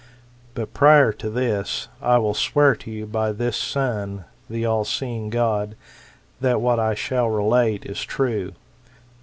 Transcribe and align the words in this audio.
But 0.55 0.73
prior 0.73 1.11
to 1.13 1.29
this, 1.29 1.87
I 2.01 2.17
will 2.17 2.33
swear 2.33 2.75
to 2.75 2.89
you 2.89 3.05
by 3.05 3.31
this 3.31 3.55
sun, 3.55 4.25
the 4.49 4.65
all 4.65 4.83
seeing 4.83 5.29
God, 5.29 5.75
that 6.39 6.59
what 6.59 6.79
I 6.79 6.95
shall 6.95 7.29
relate 7.29 7.85
is 7.85 8.01
true. 8.03 8.53